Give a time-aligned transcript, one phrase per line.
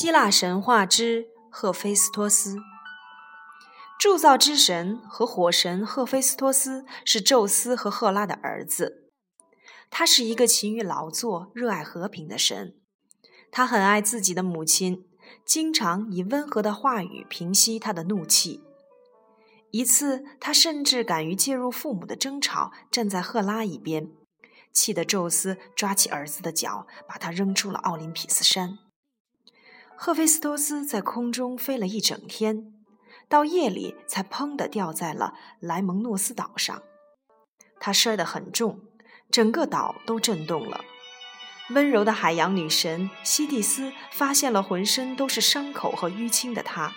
[0.00, 2.58] 希腊神话之赫菲斯托斯，
[3.98, 9.10] 铸造之神和火神赫菲斯托斯是宙斯和赫拉的儿子。
[9.90, 12.76] 他是一个勤于劳作、热爱和平的神。
[13.50, 15.04] 他很爱自己的母亲，
[15.44, 18.62] 经常以温和的话语平息他的怒气。
[19.72, 24.08] 一次，他甚至敢于介入父母的争吵，站在赫拉一边，
[24.72, 28.78] 气得宙斯抓起儿子的脚，把他扔出了奥林匹斯山。
[30.00, 32.72] 赫菲斯托斯在空中飞了一整天，
[33.28, 36.80] 到夜里才砰地掉在了莱蒙诺斯岛上。
[37.80, 38.78] 他摔得很重，
[39.28, 40.84] 整个岛都震动了。
[41.70, 46.94] 温柔的海洋女神西蒂斯发现了浑身都是伤口和淤青的他，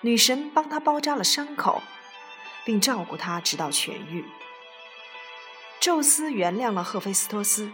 [0.00, 1.80] 女神帮他包扎了伤口，
[2.64, 4.24] 并照顾他直到痊愈。
[5.78, 7.70] 宙斯原谅了赫菲斯托斯，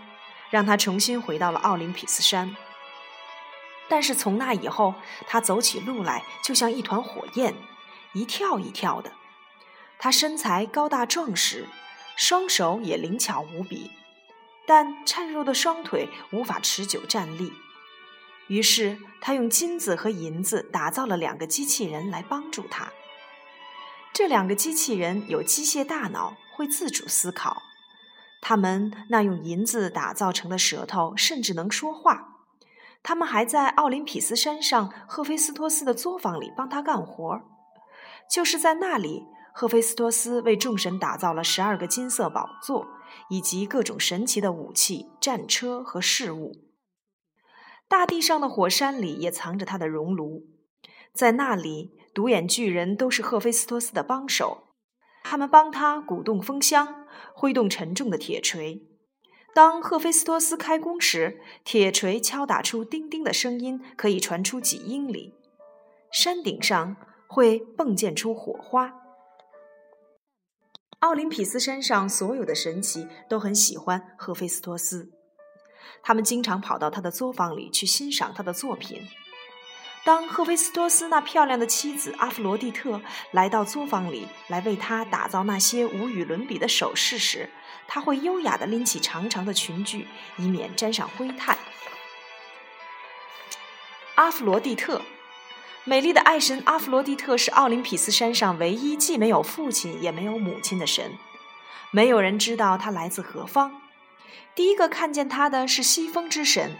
[0.50, 2.54] 让他重新回到了奥林匹斯山。
[3.90, 4.94] 但是从那以后，
[5.26, 7.54] 他走起路来就像一团火焰，
[8.14, 9.12] 一跳一跳的。
[9.98, 11.66] 他身材高大壮实，
[12.16, 13.90] 双手也灵巧无比，
[14.64, 17.52] 但孱弱的双腿无法持久站立。
[18.46, 22.92] 于是他用金子和银子打造了两个机器人来帮助他。
[24.12, 27.62] 这两个机器人有机械大脑，会自主思考。
[28.40, 32.29] 他们那用银子打造成的舌头甚至能说话。
[33.02, 37.40] 他们还在奥林匹斯山上赫菲斯托斯的作坊里帮他干活
[38.28, 42.86] 就是在那里，赫菲斯托斯为众神打造了十二个金色宝座，
[43.28, 46.52] 以及各种神奇的武器、战车和饰物。
[47.88, 50.46] 大地上的火山里也藏着他的熔炉，
[51.12, 54.74] 在那里，独眼巨人都是赫菲斯托斯的帮手，
[55.24, 58.89] 他们帮他鼓动风箱，挥动沉重的铁锤。
[59.52, 65.34] 当赫菲斯托斯开工时，铁锤敲打出叮叮的声音，可以传出几英里。
[66.12, 66.96] 山顶上
[67.26, 68.94] 会迸溅出火花。
[71.00, 75.10] 奥林匹斯山上所有的神奇都很喜欢赫菲斯托斯，
[76.02, 79.08] 他们经常跑到他的作坊里去欣赏他的作品。
[80.02, 83.00] 当赫菲斯托斯那漂亮的妻子阿弗罗狄特
[83.32, 87.50] 来到作坊里来为他打造那些无与伦比的首饰时，
[87.86, 90.06] 他会优雅地拎起长长的裙裾，
[90.38, 91.58] 以免沾上灰炭。
[94.14, 95.02] 阿弗罗狄特，
[95.84, 101.18] 美丽的爱神阿弗罗狄特是奥林匹斯山上唯一既没有父亲也没有母亲的神，
[101.90, 103.82] 没有人知道他来自何方。
[104.54, 106.78] 第一个看见他的是西风之神。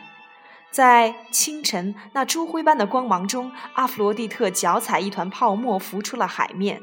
[0.71, 6.81] 在清晨那珠灰般的光芒中，阿弗罗狄特脚踩一团泡沫浮出了海面，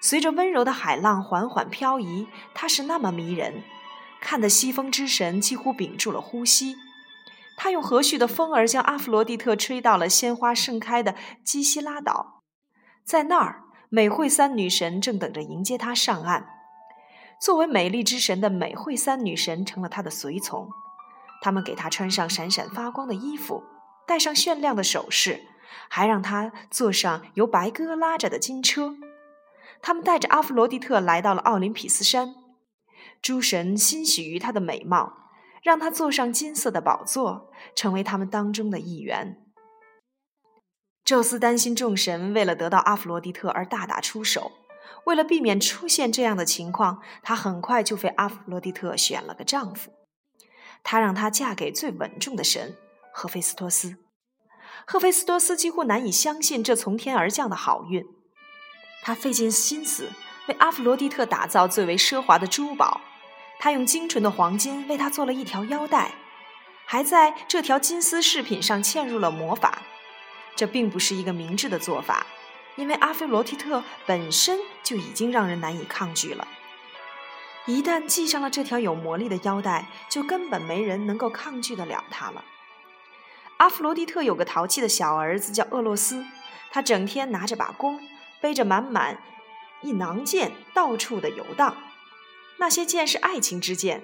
[0.00, 2.28] 随着温柔的海浪缓缓漂移。
[2.54, 3.64] 它是那么迷人，
[4.20, 6.76] 看得西风之神几乎屏住了呼吸。
[7.56, 12.44] 他用和煦的风儿将阿弗罗狄特吹到了鲜花盛开的基希拉岛，
[13.04, 16.46] 在那儿，美惠三女神正等着迎接他上岸。
[17.40, 20.68] 作为美丽之神的美惠三女神成了他的随从。
[21.40, 23.62] 他们给他穿上闪闪发光的衣服，
[24.06, 25.42] 戴上炫亮的首饰，
[25.88, 28.96] 还让他坐上由白鸽拉着的金车。
[29.80, 32.34] 他们带着阿弗罗狄特来到了奥林匹斯山，
[33.22, 35.30] 诸神欣喜于她的美貌，
[35.62, 39.44] 让她坐上金色的宝座，成为他们当中的一员。
[41.04, 44.50] 宙斯担心众神为了得到阿弗罗狄特而大打出手，
[45.04, 49.92] 为了避免出现这样的情况，他很快就为阿弗罗狄特选了个丈夫。
[50.82, 52.76] 他让她嫁给最稳重的神
[53.12, 53.96] 赫菲斯托斯。
[54.86, 58.06] 赫菲斯托斯几乎难以相信这从天而降的好运。
[59.02, 60.10] 他费尽心思
[60.48, 63.00] 为阿弗罗狄特打造最为奢华的珠宝。
[63.60, 66.12] 他用精纯的黄金为她做了一条腰带，
[66.86, 69.82] 还在这条金丝饰品上嵌入了魔法。
[70.54, 72.24] 这并不是一个明智的做法，
[72.76, 76.46] 因为阿菲罗狄特本身就已经让人难以抗拒了。
[77.68, 82.42] 一旦系上了这条有魔力的腰带，就根本没人能够抗拒得了它了。
[83.58, 86.24] 阿弗罗狄特有个淘气的小儿子叫厄洛斯，
[86.70, 88.00] 他整天拿着把弓，
[88.40, 89.18] 背着满满
[89.82, 91.76] 一囊箭，到处的游荡。
[92.56, 94.02] 那些箭是爱情之箭，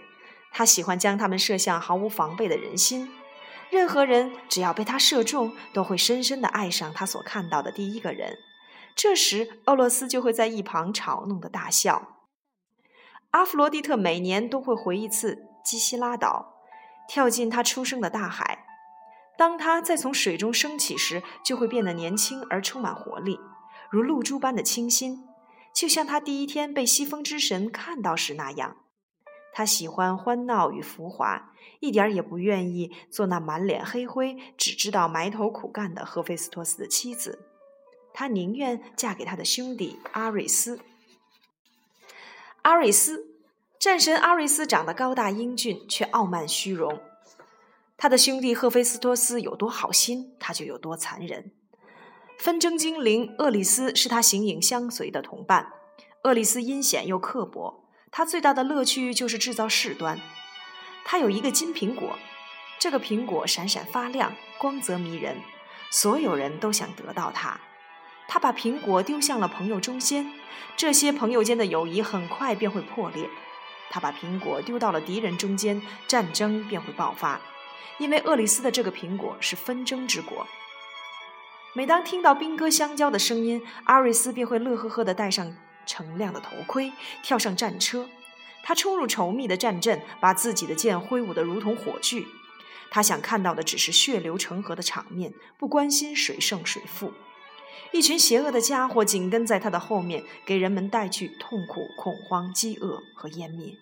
[0.53, 3.11] 他喜欢将它们射向毫无防备的人心。
[3.71, 8.37] 任何人只要被他射中，都会深深地爱上他所看到的第一个人。
[8.95, 12.24] 这时，厄洛斯就会在一旁嘲弄的大笑。
[13.35, 16.55] 阿弗罗狄特每年都会回一次基希拉岛，
[17.09, 18.65] 跳进他出生的大海。
[19.37, 23.41] 当他再从水中升起时，就会变得年轻而充满活力，
[23.91, 25.25] 如露珠般的清新，
[25.75, 28.77] 就像他第一天被西风之神看到时那样。
[29.53, 37.41] 她喜欢欢闹与浮华，一点也不愿意做那满脸黑灰、只知道埋头苦干的赫菲斯托斯的妻子。
[38.13, 40.79] 她宁愿嫁给他的兄弟阿瑞斯。
[42.65, 43.27] 阿瑞斯，
[43.79, 46.99] 战神阿瑞斯长得高大英俊，却傲慢虚荣。
[47.99, 51.53] 他的兄弟赫菲斯托斯有多好心，他就有多残忍。
[52.39, 55.73] 纷争精灵厄里斯是他形影相随的同伴。
[56.23, 60.19] 厄里斯阴险又刻薄，他最大的乐趣就是制造事端。
[61.05, 62.19] 他有一个金苹果，
[62.79, 65.37] 这个苹果闪闪发亮，光泽迷人，
[65.91, 67.61] 所有人都想得到它。
[68.27, 70.33] 他把苹果丢向了朋友中间，
[70.77, 73.29] 这些朋友间的友谊很快便会破裂。
[73.91, 77.41] 他把苹果丢到了敌人中间，战争便会爆发。
[77.99, 80.47] 因为厄里斯的这个苹果是纷争之果。
[81.75, 85.57] 每当听到兵戈相交的声音，阿瑞斯便会乐呵呵地戴上
[85.87, 86.93] 锃亮的头盔，
[87.23, 88.09] 跳上战车。
[88.65, 92.27] 他冲入稠密的战阵，把自己的剑挥舞得如同火炬。
[92.91, 97.13] 他想看到的只是血流成河的场面，不关心谁胜谁负。
[97.93, 103.77] 一群邪恶的家伙紧跟在他的后面，给人们带去痛苦、恐慌、饥饿和湮灭。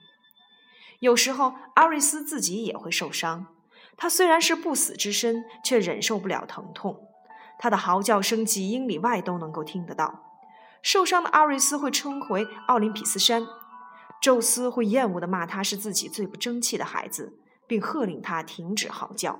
[1.01, 3.47] 有时候，阿瑞斯自己也会受伤。
[3.97, 7.09] 他虽然是不死之身，却忍受不了疼痛。
[7.59, 10.25] 他的嚎叫声几英里外都能够听得到。
[10.83, 13.47] 受伤的阿瑞斯会冲回奥林匹斯山，
[14.21, 19.39] 宙斯会厌恶地骂他是自己最不争气的孩子，并喝令他停止嚎叫。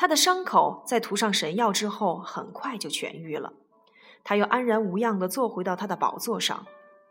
[0.00, 3.52] 他的伤口在涂上神药之后很快就痊愈了。
[4.22, 6.68] 他又安然无恙地坐回到他的宝座上，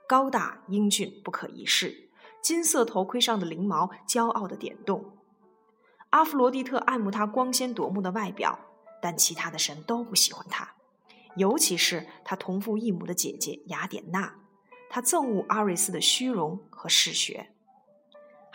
[0.08, 2.08] 高大英俊，不可一世。
[2.42, 5.18] 金色头盔上的翎毛骄傲地点动。
[6.12, 8.58] 阿弗罗狄特爱慕他光鲜夺目的外表，
[9.02, 10.76] 但其他的神都不喜欢他，
[11.36, 14.36] 尤其是他同父异母的姐姐雅典娜。
[14.90, 17.52] 他憎恶阿瑞斯的虚荣和嗜血。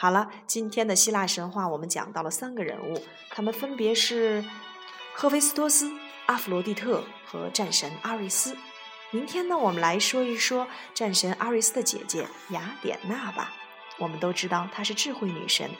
[0.03, 3.01] 好了，今天的希腊神话我们讲到了三个人物，
[3.31, 4.45] 他们分别是
[5.15, 5.93] 赫菲斯托斯、
[6.27, 8.57] 阿弗罗蒂特和战神阿瑞斯。
[9.13, 13.53] 明天呢，我们来说一说战神阿瑞斯的姐姐雅典娜吧。
[13.97, 15.71] 我们都知道她是智慧女神，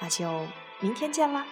[0.00, 0.46] 那就。
[0.78, 1.44] 明天见啦！